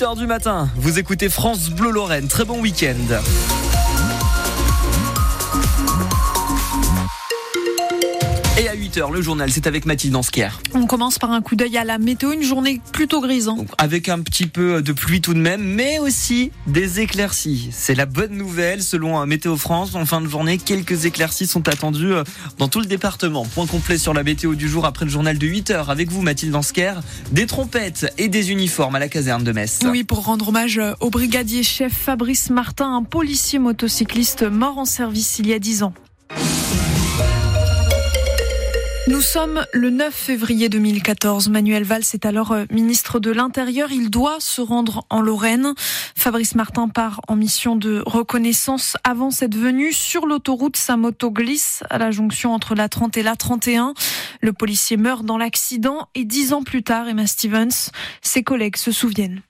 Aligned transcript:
8h 0.00 0.16
du 0.16 0.26
matin, 0.26 0.70
vous 0.76 0.98
écoutez 0.98 1.28
France 1.28 1.68
Bleu 1.68 1.90
Lorraine. 1.90 2.26
Très 2.26 2.46
bon 2.46 2.58
week-end. 2.58 3.59
Et 8.60 8.68
à 8.68 8.76
8h, 8.76 9.10
le 9.10 9.22
journal, 9.22 9.50
c'est 9.50 9.66
avec 9.66 9.86
Mathilde 9.86 10.14
Ansker. 10.14 10.60
On 10.74 10.84
commence 10.84 11.18
par 11.18 11.30
un 11.30 11.40
coup 11.40 11.56
d'œil 11.56 11.78
à 11.78 11.84
la 11.84 11.96
météo, 11.96 12.32
une 12.32 12.42
journée 12.42 12.82
plutôt 12.92 13.22
grise. 13.22 13.48
hein. 13.48 13.54
Donc, 13.56 13.68
avec 13.78 14.10
un 14.10 14.20
petit 14.20 14.44
peu 14.46 14.82
de 14.82 14.92
pluie 14.92 15.22
tout 15.22 15.32
de 15.32 15.38
même, 15.38 15.62
mais 15.62 15.98
aussi 15.98 16.52
des 16.66 17.00
éclaircies. 17.00 17.70
C'est 17.72 17.94
la 17.94 18.04
bonne 18.04 18.36
nouvelle 18.36 18.82
selon 18.82 19.18
euh, 19.18 19.24
Météo 19.24 19.56
France. 19.56 19.94
En 19.94 20.04
fin 20.04 20.20
de 20.20 20.28
journée, 20.28 20.58
quelques 20.58 21.06
éclaircies 21.06 21.46
sont 21.46 21.68
attendues 21.68 22.12
euh, 22.12 22.22
dans 22.58 22.68
tout 22.68 22.80
le 22.80 22.86
département. 22.86 23.46
Point 23.46 23.66
complet 23.66 23.96
sur 23.96 24.12
la 24.12 24.24
météo 24.24 24.54
du 24.54 24.68
jour 24.68 24.84
après 24.84 25.06
le 25.06 25.10
journal 25.10 25.38
de 25.38 25.46
8h 25.46 25.86
avec 25.86 26.10
vous 26.10 26.20
Mathilde 26.20 26.54
Ansker. 26.54 27.00
Des 27.32 27.46
trompettes 27.46 28.12
et 28.18 28.28
des 28.28 28.50
uniformes 28.50 28.94
à 28.94 28.98
la 28.98 29.08
caserne 29.08 29.42
de 29.42 29.52
Metz. 29.52 29.78
Oui, 29.86 30.04
pour 30.04 30.26
rendre 30.26 30.48
hommage 30.48 30.78
au 31.00 31.08
brigadier 31.08 31.62
chef 31.62 31.94
Fabrice 31.94 32.50
Martin, 32.50 32.94
un 32.94 33.04
policier 33.04 33.58
motocycliste 33.58 34.42
mort 34.42 34.76
en 34.76 34.84
service 34.84 35.38
il 35.38 35.46
y 35.46 35.54
a 35.54 35.58
10 35.58 35.82
ans. 35.84 35.94
Nous 39.10 39.22
sommes 39.22 39.66
le 39.72 39.90
9 39.90 40.14
février 40.14 40.68
2014. 40.68 41.48
Manuel 41.48 41.82
Valls 41.82 42.04
est 42.14 42.24
alors 42.24 42.52
euh, 42.52 42.64
ministre 42.70 43.18
de 43.18 43.32
l'Intérieur. 43.32 43.90
Il 43.90 44.08
doit 44.08 44.38
se 44.38 44.60
rendre 44.60 45.04
en 45.10 45.20
Lorraine. 45.20 45.74
Fabrice 46.14 46.54
Martin 46.54 46.86
part 46.86 47.20
en 47.26 47.34
mission 47.34 47.74
de 47.74 48.04
reconnaissance. 48.06 48.96
Avant 49.02 49.32
cette 49.32 49.56
venue, 49.56 49.92
sur 49.92 50.26
l'autoroute, 50.26 50.76
sa 50.76 50.96
moto 50.96 51.32
glisse 51.32 51.82
à 51.90 51.98
la 51.98 52.12
jonction 52.12 52.54
entre 52.54 52.76
la 52.76 52.88
30 52.88 53.16
et 53.16 53.24
la 53.24 53.34
31. 53.34 53.94
Le 54.42 54.52
policier 54.52 54.96
meurt 54.96 55.24
dans 55.24 55.38
l'accident 55.38 56.06
et 56.14 56.24
dix 56.24 56.52
ans 56.52 56.62
plus 56.62 56.84
tard, 56.84 57.08
Emma 57.08 57.26
Stevens, 57.26 57.90
ses 58.22 58.44
collègues 58.44 58.76
se 58.76 58.92
souviennent. 58.92 59.42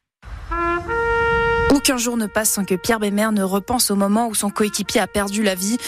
Aucun 1.73 1.98
jour 1.98 2.16
ne 2.16 2.27
passe 2.27 2.51
sans 2.51 2.65
que 2.65 2.74
Pierre 2.74 2.98
Bémer 2.98 3.29
ne 3.33 3.45
repense 3.45 3.92
au 3.92 3.97
moment 3.97 4.27
où 4.27 4.34
son 4.34 4.51
coéquipier 4.51 5.01
a 5.01 5.07
perdu 5.07 5.45
la 5.45 5.54
vie. 5.54 5.79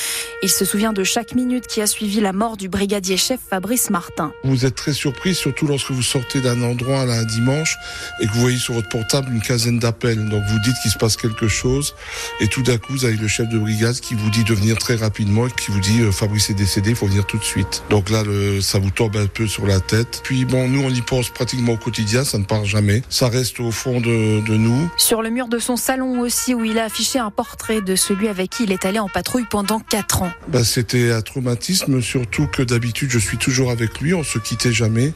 Il 0.40 0.48
se 0.48 0.64
souvient 0.64 0.92
de 0.92 1.02
chaque 1.02 1.34
minute 1.34 1.66
qui 1.66 1.82
a 1.82 1.88
suivi 1.88 2.20
la 2.20 2.32
mort 2.32 2.56
du 2.56 2.68
brigadier 2.68 3.16
chef 3.16 3.40
Fabrice 3.50 3.90
Martin. 3.90 4.32
Vous 4.44 4.64
êtes 4.64 4.76
très 4.76 4.92
surpris, 4.92 5.34
surtout 5.34 5.66
lorsque 5.66 5.90
vous 5.90 6.02
sortez 6.02 6.40
d'un 6.40 6.62
endroit 6.62 7.04
là, 7.04 7.14
un 7.14 7.24
dimanche 7.24 7.76
et 8.20 8.28
que 8.28 8.32
vous 8.32 8.40
voyez 8.40 8.58
sur 8.58 8.74
votre 8.74 8.88
portable 8.88 9.32
une 9.32 9.40
quinzaine 9.40 9.80
d'appels. 9.80 10.28
Donc 10.28 10.44
vous 10.46 10.58
dites 10.60 10.76
qu'il 10.82 10.92
se 10.92 10.98
passe 10.98 11.16
quelque 11.16 11.48
chose 11.48 11.96
et 12.40 12.46
tout 12.46 12.62
d'un 12.62 12.78
coup 12.78 12.92
vous 12.92 13.04
avez 13.04 13.16
le 13.16 13.26
chef 13.26 13.48
de 13.48 13.58
brigade 13.58 13.98
qui 13.98 14.14
vous 14.14 14.30
dit 14.30 14.44
de 14.44 14.54
venir 14.54 14.78
très 14.78 14.94
rapidement 14.94 15.48
et 15.48 15.50
qui 15.50 15.72
vous 15.72 15.80
dit 15.80 16.00
euh, 16.02 16.12
Fabrice 16.12 16.48
est 16.50 16.54
décédé, 16.54 16.90
il 16.90 16.96
faut 16.96 17.06
venir 17.06 17.26
tout 17.26 17.38
de 17.38 17.44
suite. 17.44 17.82
Donc 17.90 18.08
là 18.08 18.22
le, 18.22 18.60
ça 18.60 18.78
vous 18.78 18.90
tombe 18.90 19.16
un 19.16 19.26
peu 19.26 19.48
sur 19.48 19.66
la 19.66 19.80
tête. 19.80 20.20
Puis 20.22 20.44
bon, 20.44 20.68
nous 20.68 20.84
on 20.84 20.90
y 20.90 21.02
pense 21.02 21.28
pratiquement 21.30 21.72
au 21.72 21.76
quotidien, 21.76 22.22
ça 22.22 22.38
ne 22.38 22.44
part 22.44 22.64
jamais. 22.64 23.02
Ça 23.08 23.28
reste 23.28 23.58
au 23.58 23.72
fond 23.72 24.00
de, 24.00 24.46
de 24.46 24.56
nous. 24.56 24.88
Sur 24.96 25.22
le 25.22 25.30
mur 25.30 25.48
de 25.48 25.58
son 25.58 25.71
salon 25.76 26.20
aussi 26.20 26.54
où 26.54 26.64
il 26.64 26.78
a 26.78 26.84
affiché 26.84 27.18
un 27.18 27.30
portrait 27.30 27.80
de 27.80 27.96
celui 27.96 28.28
avec 28.28 28.50
qui 28.50 28.64
il 28.64 28.72
est 28.72 28.84
allé 28.84 28.98
en 28.98 29.08
patrouille 29.08 29.46
pendant 29.50 29.80
4 29.80 30.22
ans. 30.22 30.32
Ben, 30.48 30.64
C'était 30.64 31.12
un 31.12 31.22
traumatisme, 31.22 32.00
surtout 32.00 32.46
que 32.46 32.62
d'habitude 32.62 33.10
je 33.10 33.18
suis 33.18 33.38
toujours 33.38 33.70
avec 33.70 34.00
lui, 34.00 34.14
on 34.14 34.24
se 34.24 34.38
quittait 34.38 34.72
jamais. 34.72 35.12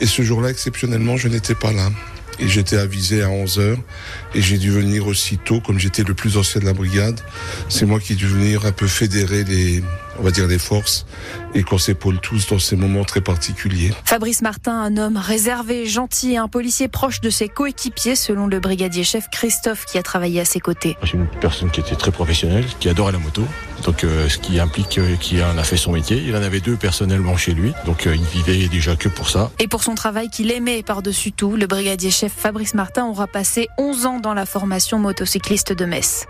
Et 0.00 0.06
ce 0.06 0.22
jour-là, 0.22 0.50
exceptionnellement, 0.50 1.16
je 1.16 1.28
n'étais 1.28 1.54
pas 1.54 1.72
là. 1.72 1.90
Et 2.38 2.48
j'étais 2.48 2.78
avisé 2.78 3.22
à 3.22 3.28
11h 3.28 3.76
et 4.34 4.40
j'ai 4.40 4.56
dû 4.56 4.70
venir 4.70 5.06
aussitôt, 5.06 5.60
comme 5.60 5.78
j'étais 5.78 6.04
le 6.04 6.14
plus 6.14 6.38
ancien 6.38 6.60
de 6.60 6.64
la 6.64 6.72
brigade. 6.72 7.20
C'est 7.68 7.84
moi 7.84 8.00
qui 8.00 8.14
ai 8.14 8.16
dû 8.16 8.26
venir 8.26 8.64
un 8.64 8.72
peu 8.72 8.86
fédérer 8.86 9.44
les, 9.44 9.82
on 10.20 10.22
va 10.22 10.30
dire, 10.30 10.46
les 10.46 10.58
forces 10.58 11.06
et 11.54 11.62
qu'on 11.62 11.78
s'épaule 11.78 12.20
tous 12.20 12.48
dans 12.48 12.58
ces 12.58 12.76
moments 12.76 13.04
très 13.04 13.20
particuliers. 13.20 13.92
Fabrice 14.04 14.42
Martin, 14.42 14.72
un 14.72 14.96
homme 14.96 15.16
réservé, 15.16 15.86
gentil 15.86 16.34
et 16.34 16.36
un 16.36 16.48
policier 16.48 16.88
proche 16.88 17.20
de 17.20 17.30
ses 17.30 17.48
coéquipiers, 17.48 18.14
selon 18.14 18.46
le 18.46 18.60
brigadier 18.60 19.02
chef 19.02 19.28
Christophe 19.30 19.84
qui 19.86 19.98
a 19.98 20.02
travaillé 20.02 20.40
à 20.40 20.44
ses 20.44 20.60
côtés. 20.60 20.96
C'est 21.02 21.14
une 21.14 21.26
personne 21.26 21.70
qui 21.70 21.80
était 21.80 21.96
très 21.96 22.12
professionnelle, 22.12 22.64
qui 22.78 22.88
adorait 22.88 23.12
la 23.12 23.18
moto. 23.18 23.42
Donc, 23.84 24.04
euh, 24.04 24.28
ce 24.28 24.38
qui 24.38 24.60
implique 24.60 24.98
euh, 24.98 25.16
qu'il 25.16 25.42
en 25.42 25.56
a 25.56 25.64
fait 25.64 25.78
son 25.78 25.92
métier. 25.92 26.22
Il 26.24 26.36
en 26.36 26.42
avait 26.42 26.60
deux 26.60 26.76
personnellement 26.76 27.36
chez 27.36 27.52
lui. 27.52 27.72
Donc, 27.86 28.06
euh, 28.06 28.14
il 28.14 28.24
vivait 28.24 28.68
déjà 28.68 28.94
que 28.94 29.08
pour 29.08 29.30
ça. 29.30 29.50
Et 29.58 29.68
pour 29.68 29.82
son 29.82 29.94
travail 29.94 30.28
qu'il 30.28 30.50
aimait 30.50 30.82
par-dessus 30.82 31.32
tout, 31.32 31.56
le 31.56 31.66
brigadier 31.66 32.10
chef 32.10 32.32
Fabrice 32.32 32.74
Martin 32.74 33.06
aura 33.06 33.26
passé 33.26 33.68
11 33.78 34.06
ans 34.06 34.20
dans 34.20 34.34
la 34.34 34.44
formation 34.44 34.98
motocycliste 34.98 35.72
de 35.72 35.84
Metz. 35.86 36.26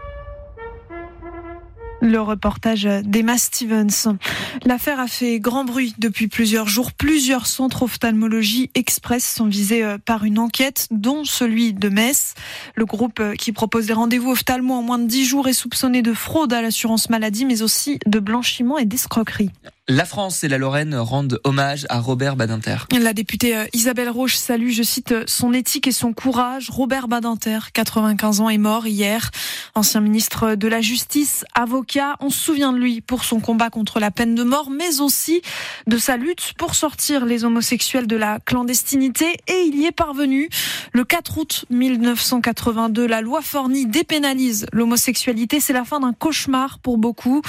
Le 2.00 2.20
reportage 2.20 2.84
d'Emma 3.04 3.36
Stevens. 3.36 4.16
L'affaire 4.64 5.00
a 5.00 5.06
fait 5.06 5.38
grand 5.38 5.64
bruit 5.64 5.94
depuis 5.98 6.28
plusieurs 6.28 6.66
jours. 6.66 6.92
Plusieurs 6.92 7.46
centres 7.46 7.82
ophtalmologie 7.82 8.70
express 8.74 9.24
sont 9.24 9.46
visés 9.46 9.84
euh, 9.84 9.98
par 9.98 10.24
une 10.24 10.38
enquête, 10.38 10.88
dont 10.90 11.24
celui 11.24 11.74
de 11.74 11.88
Metz. 11.88 12.34
Le 12.74 12.86
groupe 12.86 13.20
euh, 13.20 13.34
qui 13.34 13.52
propose 13.52 13.86
des 13.86 13.92
rendez-vous 13.92 14.30
ophtalmo 14.30 14.74
en 14.74 14.82
moins 14.82 14.98
de 14.98 15.06
10 15.06 15.24
jours 15.26 15.48
est 15.48 15.52
soupçonné 15.52 16.02
de 16.02 16.12
fraude 16.12 16.52
à 16.52 16.62
l'assurance 16.62 17.10
maladie, 17.10 17.44
mais 17.44 17.62
aussi 17.62 17.98
de 18.06 18.18
blanchiment 18.18 18.78
et 18.78 18.86
d'escroquerie. 18.86 19.50
La 19.88 20.04
France 20.04 20.44
et 20.44 20.48
la 20.48 20.56
Lorraine 20.56 20.94
rendent 20.94 21.40
hommage 21.42 21.84
à 21.88 21.98
Robert 21.98 22.36
Badinter. 22.36 22.76
La 22.96 23.12
députée 23.12 23.56
euh, 23.56 23.64
Isabelle 23.72 24.08
Roche 24.08 24.36
salue, 24.36 24.70
je 24.70 24.84
cite, 24.84 25.14
son 25.26 25.52
éthique 25.52 25.88
et 25.88 25.92
son 25.92 26.12
courage. 26.12 26.70
Robert 26.70 27.08
Badinter, 27.08 27.58
95 27.72 28.40
ans, 28.40 28.48
est 28.48 28.58
mort 28.58 28.86
hier. 28.86 29.30
Ancien 29.74 30.00
ministre 30.00 30.54
de 30.54 30.68
la 30.68 30.80
Justice, 30.80 31.44
avocat, 31.54 32.16
on 32.20 32.30
se 32.30 32.38
souvient 32.38 32.72
de 32.72 32.78
lui 32.78 33.00
pour 33.00 33.24
son 33.24 33.40
combat 33.40 33.68
contre 33.68 33.98
la 33.98 34.12
peine 34.12 34.36
de 34.36 34.44
mort, 34.44 34.70
mais 34.70 35.00
aussi 35.00 35.42
de 35.88 35.98
sa 35.98 36.16
lutte 36.16 36.52
pour 36.56 36.76
sortir 36.76 37.24
les 37.24 37.44
homosexuels 37.44 38.06
de 38.06 38.16
la 38.16 38.38
clandestinité. 38.38 39.38
Et 39.48 39.64
il 39.66 39.76
y 39.76 39.86
est 39.86 39.92
parvenu. 39.92 40.50
Le 40.92 41.04
4 41.04 41.38
août 41.38 41.64
1982, 41.70 43.06
la 43.06 43.22
loi 43.22 43.42
Forny 43.42 43.86
dépénalise 43.86 44.66
l'homosexualité. 44.72 45.58
C'est 45.58 45.72
la 45.72 45.84
fin 45.84 45.98
d'un 45.98 46.12
cauchemar 46.12 46.78
pour 46.78 46.96
beaucoup, 46.96 47.42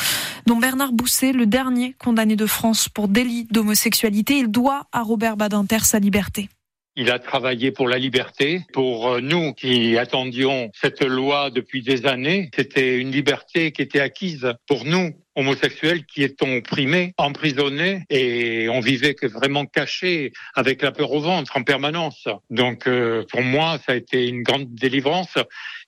dont 0.46 0.58
Bernard 0.58 0.94
Bousset, 0.94 1.34
le 1.34 1.46
dernier 1.46 1.96
condamné 2.00 2.36
de 2.36 2.46
France 2.46 2.90
pour 2.90 3.08
délit 3.08 3.46
d'homosexualité. 3.52 4.38
Il 4.38 4.50
doit 4.50 4.88
à 4.92 5.02
Robert 5.02 5.38
Badinter 5.38 5.80
sa 5.80 6.00
liberté. 6.00 6.50
Il 6.98 7.10
a 7.10 7.20
travaillé 7.20 7.72
pour 7.72 7.88
la 7.88 7.98
liberté. 7.98 8.66
Pour 8.74 9.08
euh, 9.08 9.22
nous 9.22 9.54
qui 9.54 9.98
attendions 9.98 10.70
cette 10.74 11.02
loi 11.04 11.50
depuis 11.50 11.82
des 11.82 12.06
années, 12.06 12.50
c'était 12.54 12.98
une 12.98 13.12
liberté 13.12 13.72
qui 13.72 13.82
était 13.82 14.02
acquise 14.02 14.54
pour 14.68 14.84
nous 14.84 15.12
homosexuels 15.36 16.06
qui 16.06 16.24
étaient 16.24 16.58
opprimés, 16.58 17.14
emprisonnés 17.18 18.04
et 18.10 18.68
on 18.70 18.80
vivait 18.80 19.16
vraiment 19.24 19.66
caché 19.66 20.34
avec 20.56 20.82
la 20.82 20.92
peur 20.92 21.12
au 21.12 21.22
ventre 21.22 21.58
en 21.58 21.64
permanence. 21.64 22.28
Donc 22.50 22.88
euh, 22.88 23.24
pour 23.30 23.42
moi, 23.42 23.80
ça 23.86 23.94
a 23.94 23.96
été 23.96 24.28
une 24.28 24.44
grande 24.44 24.74
délivrance 24.74 25.38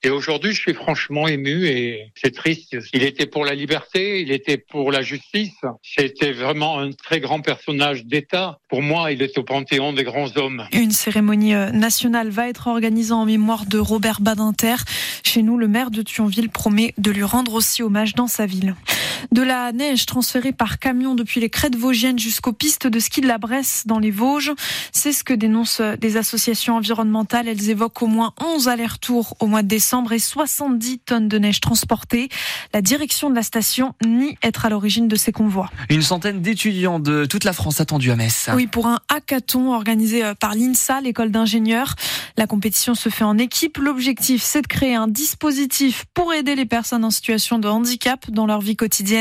et 0.04 0.10
aujourd'hui, 0.10 0.52
je 0.52 0.60
suis 0.60 0.74
franchement 0.74 1.26
ému 1.28 1.66
et 1.66 2.12
c'est 2.14 2.34
triste. 2.34 2.76
Il 2.92 3.02
était 3.02 3.24
pour 3.24 3.46
la 3.46 3.54
liberté, 3.54 4.20
il 4.20 4.32
était 4.32 4.58
pour 4.58 4.92
la 4.92 5.00
justice. 5.00 5.54
C'était 5.82 6.32
vraiment 6.32 6.78
un 6.78 6.92
très 6.92 7.20
grand 7.20 7.40
personnage 7.40 8.04
d'État. 8.04 8.58
Pour 8.68 8.82
moi, 8.82 9.12
il 9.12 9.22
est 9.22 9.38
au 9.38 9.44
panthéon 9.44 9.94
des 9.94 10.04
grands 10.04 10.36
hommes. 10.36 10.66
Une 10.72 10.90
cérémonie 10.90 11.54
euh, 11.54 11.70
nationale 11.70 12.28
va 12.28 12.48
être 12.48 12.66
organisée 12.66 13.12
en 13.12 13.24
mémoire 13.24 13.64
de 13.64 13.78
Robert 13.78 14.20
Badinter. 14.20 14.76
Chez 15.22 15.42
nous, 15.42 15.56
le 15.56 15.68
maire 15.68 15.90
de 15.90 16.02
Thionville 16.02 16.50
promet 16.50 16.92
de 16.98 17.10
lui 17.10 17.22
rendre 17.22 17.54
aussi 17.54 17.82
hommage 17.82 18.14
dans 18.14 18.26
sa 18.26 18.44
ville. 18.44 18.74
De 19.32 19.42
la 19.42 19.72
neige 19.72 20.06
transférée 20.06 20.52
par 20.52 20.78
camion 20.78 21.14
depuis 21.14 21.40
les 21.40 21.50
crêtes 21.50 21.76
vosgiennes 21.76 22.18
jusqu'aux 22.18 22.52
pistes 22.52 22.86
de 22.86 22.98
ski 22.98 23.20
de 23.20 23.26
la 23.26 23.38
Bresse 23.38 23.84
dans 23.86 23.98
les 23.98 24.10
Vosges. 24.10 24.52
C'est 24.92 25.12
ce 25.12 25.24
que 25.24 25.34
dénoncent 25.34 25.80
des 26.00 26.16
associations 26.16 26.76
environnementales. 26.76 27.48
Elles 27.48 27.70
évoquent 27.70 28.02
au 28.02 28.06
moins 28.06 28.32
11 28.40 28.68
allers-retours 28.68 29.36
au 29.40 29.46
mois 29.46 29.62
de 29.62 29.68
décembre 29.68 30.12
et 30.12 30.18
70 30.18 30.98
tonnes 31.00 31.28
de 31.28 31.38
neige 31.38 31.60
transportées. 31.60 32.28
La 32.72 32.82
direction 32.82 33.30
de 33.30 33.34
la 33.34 33.42
station 33.42 33.94
nie 34.04 34.36
être 34.42 34.66
à 34.66 34.68
l'origine 34.68 35.08
de 35.08 35.16
ces 35.16 35.32
convois. 35.32 35.70
Une 35.90 36.02
centaine 36.02 36.42
d'étudiants 36.42 36.98
de 37.00 37.24
toute 37.24 37.44
la 37.44 37.52
France 37.52 37.80
attendus 37.80 38.10
à 38.10 38.16
Metz. 38.16 38.50
Oui, 38.54 38.66
pour 38.66 38.86
un 38.86 39.00
hackathon 39.08 39.72
organisé 39.72 40.22
par 40.40 40.54
l'INSA, 40.54 41.00
l'école 41.00 41.30
d'ingénieurs. 41.30 41.94
La 42.36 42.46
compétition 42.46 42.94
se 42.94 43.08
fait 43.08 43.24
en 43.24 43.38
équipe. 43.38 43.78
L'objectif, 43.78 44.42
c'est 44.42 44.62
de 44.62 44.66
créer 44.66 44.94
un 44.94 45.08
dispositif 45.08 46.04
pour 46.14 46.32
aider 46.32 46.54
les 46.54 46.66
personnes 46.66 47.04
en 47.04 47.10
situation 47.10 47.58
de 47.58 47.68
handicap 47.68 48.30
dans 48.30 48.46
leur 48.46 48.60
vie 48.60 48.76
quotidienne. 48.76 49.13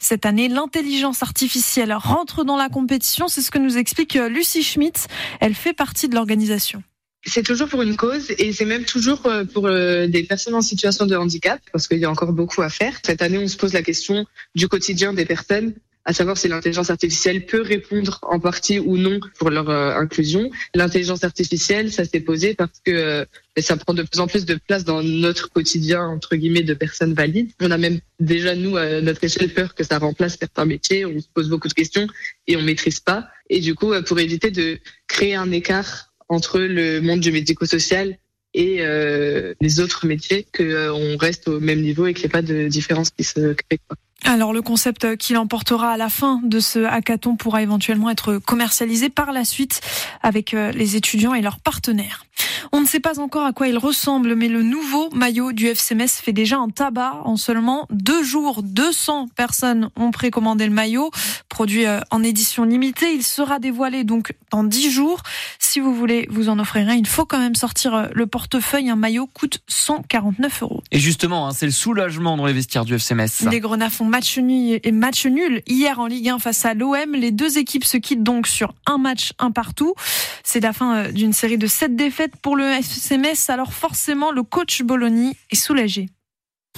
Cette 0.00 0.26
année, 0.26 0.48
l'intelligence 0.48 1.22
artificielle 1.22 1.92
rentre 1.92 2.44
dans 2.44 2.56
la 2.56 2.68
compétition. 2.68 3.28
C'est 3.28 3.42
ce 3.42 3.50
que 3.50 3.58
nous 3.58 3.78
explique 3.78 4.14
Lucie 4.14 4.62
Schmitt. 4.62 5.08
Elle 5.40 5.54
fait 5.54 5.72
partie 5.72 6.08
de 6.08 6.14
l'organisation. 6.14 6.82
C'est 7.24 7.44
toujours 7.44 7.68
pour 7.68 7.82
une 7.82 7.96
cause 7.96 8.32
et 8.36 8.52
c'est 8.52 8.64
même 8.64 8.84
toujours 8.84 9.22
pour 9.52 9.68
des 9.68 10.26
personnes 10.28 10.54
en 10.54 10.60
situation 10.60 11.06
de 11.06 11.14
handicap 11.14 11.60
parce 11.72 11.86
qu'il 11.86 11.98
y 11.98 12.04
a 12.04 12.10
encore 12.10 12.32
beaucoup 12.32 12.62
à 12.62 12.68
faire. 12.68 12.98
Cette 13.04 13.22
année, 13.22 13.38
on 13.38 13.46
se 13.46 13.56
pose 13.56 13.72
la 13.72 13.82
question 13.82 14.26
du 14.56 14.66
quotidien 14.66 15.12
des 15.12 15.24
personnes 15.24 15.74
à 16.04 16.12
savoir 16.12 16.36
si 16.36 16.48
l'intelligence 16.48 16.90
artificielle 16.90 17.46
peut 17.46 17.60
répondre 17.60 18.18
en 18.22 18.40
partie 18.40 18.78
ou 18.78 18.96
non 18.96 19.20
pour 19.38 19.50
leur 19.50 19.70
euh, 19.70 19.94
inclusion. 19.94 20.50
L'intelligence 20.74 21.24
artificielle, 21.24 21.92
ça 21.92 22.04
s'est 22.04 22.20
posé 22.20 22.54
parce 22.54 22.80
que 22.84 22.90
euh, 22.90 23.24
ça 23.58 23.76
prend 23.76 23.94
de 23.94 24.02
plus 24.02 24.20
en 24.20 24.26
plus 24.26 24.44
de 24.44 24.54
place 24.54 24.84
dans 24.84 25.02
notre 25.02 25.50
quotidien, 25.50 26.04
entre 26.06 26.36
guillemets, 26.36 26.62
de 26.62 26.74
personnes 26.74 27.14
valides. 27.14 27.50
On 27.60 27.70
a 27.70 27.78
même 27.78 28.00
déjà, 28.18 28.54
nous, 28.54 28.76
à 28.76 29.00
notre 29.00 29.22
échelle, 29.24 29.52
peur 29.52 29.74
que 29.74 29.84
ça 29.84 29.98
remplace 29.98 30.36
certains 30.38 30.64
métiers. 30.64 31.04
On 31.06 31.20
se 31.20 31.28
pose 31.32 31.48
beaucoup 31.48 31.68
de 31.68 31.74
questions 31.74 32.06
et 32.46 32.56
on 32.56 32.62
maîtrise 32.62 33.00
pas. 33.00 33.28
Et 33.48 33.60
du 33.60 33.74
coup, 33.74 33.92
pour 34.06 34.18
éviter 34.18 34.50
de 34.50 34.78
créer 35.06 35.34
un 35.34 35.52
écart 35.52 36.12
entre 36.28 36.58
le 36.58 37.00
monde 37.00 37.20
du 37.20 37.30
médico-social 37.30 38.16
et 38.54 38.78
euh, 38.80 39.54
les 39.60 39.80
autres 39.80 40.06
métiers, 40.06 40.46
qu'on 40.56 41.16
reste 41.16 41.48
au 41.48 41.60
même 41.60 41.80
niveau 41.80 42.06
et 42.06 42.14
qu'il 42.14 42.24
n'y 42.24 42.26
ait 42.26 42.30
pas 42.30 42.42
de 42.42 42.68
différence 42.68 43.10
qui 43.10 43.24
se 43.24 43.54
crée. 43.54 43.80
Alors 44.24 44.52
le 44.52 44.62
concept 44.62 45.16
qui 45.16 45.32
l'emportera 45.32 45.92
à 45.92 45.96
la 45.96 46.08
fin 46.08 46.40
de 46.44 46.60
ce 46.60 46.84
hackathon 46.84 47.36
pourra 47.36 47.62
éventuellement 47.62 48.08
être 48.08 48.38
commercialisé 48.38 49.08
par 49.08 49.32
la 49.32 49.44
suite 49.44 49.80
avec 50.22 50.52
les 50.52 50.96
étudiants 50.96 51.34
et 51.34 51.42
leurs 51.42 51.58
partenaires. 51.58 52.24
On 52.72 52.80
ne 52.80 52.86
sait 52.86 53.00
pas 53.00 53.20
encore 53.20 53.44
à 53.44 53.52
quoi 53.52 53.68
il 53.68 53.78
ressemble, 53.78 54.34
mais 54.34 54.48
le 54.48 54.62
nouveau 54.62 55.10
maillot 55.10 55.52
du 55.52 55.66
FCMS 55.66 56.08
fait 56.08 56.32
déjà 56.32 56.58
un 56.58 56.68
tabac. 56.68 57.20
En 57.24 57.36
seulement 57.36 57.86
deux 57.90 58.22
jours, 58.22 58.62
200 58.62 59.28
personnes 59.34 59.90
ont 59.96 60.10
précommandé 60.10 60.66
le 60.66 60.72
maillot, 60.72 61.10
produit 61.48 61.86
euh, 61.86 62.00
en 62.10 62.22
édition 62.22 62.64
limitée. 62.64 63.12
Il 63.12 63.22
sera 63.22 63.58
dévoilé 63.58 64.04
donc 64.04 64.34
dans 64.50 64.64
dix 64.64 64.90
jours. 64.90 65.22
Si 65.58 65.80
vous 65.80 65.94
voulez 65.94 66.26
vous 66.30 66.48
en 66.48 66.58
offrir 66.58 66.88
un, 66.88 66.94
il 66.94 67.06
faut 67.06 67.24
quand 67.24 67.38
même 67.38 67.54
sortir 67.54 67.94
euh, 67.94 68.06
le 68.14 68.26
portefeuille. 68.26 68.90
Un 68.90 68.96
maillot 68.96 69.26
coûte 69.26 69.60
149 69.68 70.62
euros. 70.62 70.82
Et 70.90 70.98
justement, 70.98 71.48
hein, 71.48 71.52
c'est 71.52 71.66
le 71.66 71.72
soulagement 71.72 72.36
dans 72.36 72.46
les 72.46 72.52
vestiaires 72.52 72.84
du 72.84 72.94
FCMS. 72.94 73.50
Les 73.50 73.60
Grenats 73.60 73.90
font 73.90 74.04
match 74.04 74.38
nul, 74.38 74.80
et 74.82 74.92
match 74.92 75.26
nul 75.26 75.62
hier 75.66 75.98
en 75.98 76.06
Ligue 76.06 76.28
1 76.28 76.38
face 76.38 76.64
à 76.64 76.74
l'OM. 76.74 77.14
Les 77.14 77.30
deux 77.30 77.58
équipes 77.58 77.84
se 77.84 77.96
quittent 77.96 78.22
donc 78.22 78.46
sur 78.46 78.74
un 78.86 78.98
match, 78.98 79.32
un 79.38 79.50
partout. 79.50 79.94
C'est 80.42 80.60
la 80.60 80.72
fin 80.72 80.96
euh, 80.96 81.12
d'une 81.12 81.32
série 81.32 81.58
de 81.58 81.66
sept 81.66 81.96
défaites 81.96 82.31
pour 82.40 82.56
le 82.56 82.64
FCMS. 82.64 83.48
Alors 83.48 83.72
forcément, 83.72 84.30
le 84.30 84.42
coach 84.42 84.82
Bologna 84.82 85.30
est 85.50 85.56
soulagé. 85.56 86.08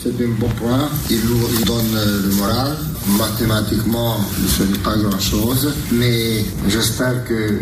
C'est 0.03 0.11
un 0.23 0.29
bon 0.39 0.49
point. 0.51 0.91
Il 1.09 1.21
nous 1.25 1.65
donne 1.65 1.95
le 2.25 2.31
moral. 2.37 2.77
Mathématiquement, 3.19 4.17
ce 4.49 4.63
n'est 4.63 4.79
pas 4.79 4.97
grand-chose, 4.97 5.73
mais 5.93 6.45
j'espère 6.69 7.23
que 7.25 7.59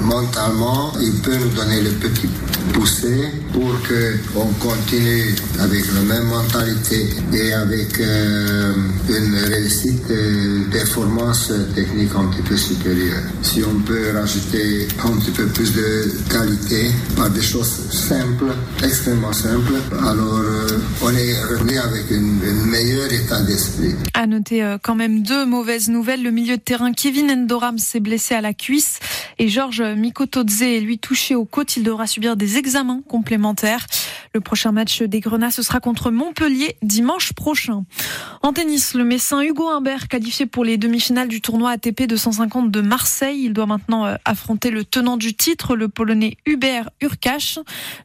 mentalement, 0.00 0.92
il 1.00 1.12
peut 1.22 1.36
nous 1.36 1.50
donner 1.50 1.80
le 1.82 1.90
petit 1.90 2.28
poussé 2.72 3.28
pour 3.52 3.70
qu'on 3.86 4.46
continue 4.58 5.34
avec 5.60 5.84
la 5.94 6.00
même 6.00 6.24
mentalité 6.26 7.06
et 7.32 7.52
avec 7.52 8.00
euh, 8.00 8.74
une 9.08 9.34
réussite 9.52 10.08
de 10.08 10.64
performance 10.70 11.52
technique 11.76 12.10
un 12.16 12.26
petit 12.26 12.42
peu 12.42 12.56
supérieure. 12.56 13.22
Si 13.42 13.62
on 13.64 13.78
peut 13.80 14.10
rajouter 14.14 14.88
un 15.04 15.16
petit 15.18 15.30
peu 15.30 15.46
plus 15.46 15.72
de 15.74 16.10
qualité 16.28 16.90
par 17.16 17.30
des 17.30 17.42
choses 17.42 17.88
simples, 17.92 18.52
extrêmement 18.82 19.32
simples, 19.32 19.74
alors 20.00 20.38
euh, 20.38 20.66
on 21.02 21.10
est 21.10 21.34
d'esprit. 23.46 23.94
À 24.14 24.26
noter 24.26 24.62
euh, 24.62 24.78
quand 24.82 24.94
même 24.94 25.22
deux 25.22 25.46
mauvaises 25.46 25.88
nouvelles. 25.88 26.22
Le 26.22 26.30
milieu 26.30 26.56
de 26.56 26.62
terrain 26.62 26.92
Kevin 26.92 27.30
Endoram 27.30 27.78
s'est 27.78 28.00
blessé 28.00 28.34
à 28.34 28.40
la 28.40 28.52
cuisse 28.52 28.98
et 29.38 29.48
Georges 29.48 29.82
Mikotodze 29.82 30.62
est 30.62 30.80
lui 30.80 30.98
touché 30.98 31.34
au 31.34 31.44
côte. 31.44 31.76
Il 31.76 31.82
devra 31.82 32.06
subir 32.06 32.36
des 32.36 32.58
examens 32.58 33.02
complémentaires. 33.08 33.86
Le 34.34 34.40
prochain 34.40 34.72
match 34.72 35.02
des 35.02 35.20
Grenats, 35.20 35.50
ce 35.50 35.62
sera 35.62 35.78
contre 35.78 36.10
Montpellier 36.10 36.76
dimanche 36.80 37.34
prochain. 37.34 37.84
En 38.40 38.54
tennis, 38.54 38.94
le 38.94 39.04
Messin 39.04 39.42
Hugo 39.42 39.68
Humbert, 39.68 40.08
qualifié 40.08 40.46
pour 40.46 40.64
les 40.64 40.78
demi-finales 40.78 41.28
du 41.28 41.42
tournoi 41.42 41.72
ATP 41.72 42.04
250 42.06 42.70
de 42.70 42.80
Marseille. 42.80 43.42
Il 43.44 43.52
doit 43.52 43.66
maintenant 43.66 44.06
euh, 44.06 44.14
affronter 44.24 44.70
le 44.70 44.86
tenant 44.86 45.18
du 45.18 45.34
titre, 45.34 45.76
le 45.76 45.88
Polonais 45.88 46.38
Hubert 46.46 46.88
Urkash. 47.02 47.58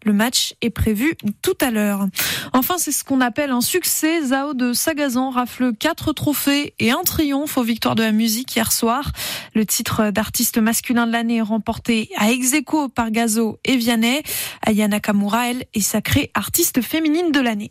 Le 0.03 0.11
match 0.11 0.53
est 0.61 0.69
prévu 0.69 1.15
tout 1.41 1.57
à 1.61 1.71
l'heure. 1.71 2.07
Enfin, 2.51 2.75
c'est 2.77 2.91
ce 2.91 3.05
qu'on 3.05 3.21
appelle 3.21 3.51
un 3.51 3.61
succès. 3.61 4.21
Zao 4.23 4.53
de 4.53 4.73
Sagazan 4.73 5.29
rafle 5.29 5.73
quatre 5.73 6.11
trophées 6.11 6.73
et 6.79 6.91
un 6.91 7.03
triomphe 7.05 7.57
aux 7.57 7.63
victoires 7.63 7.95
de 7.95 8.03
la 8.03 8.11
musique 8.11 8.53
hier 8.53 8.73
soir. 8.73 9.13
Le 9.55 9.65
titre 9.65 10.11
d'artiste 10.11 10.57
masculin 10.57 11.07
de 11.07 11.13
l'année 11.13 11.37
est 11.37 11.41
remporté 11.41 12.09
à 12.17 12.31
Execo 12.31 12.89
par 12.89 13.11
Gazo 13.11 13.59
et 13.63 13.77
Vianney. 13.77 14.23
Ayana 14.65 14.97
Nakamura, 14.97 15.51
elle, 15.51 15.65
est 15.73 15.79
artiste 16.33 16.81
féminine 16.81 17.31
de 17.31 17.39
l'année. 17.39 17.65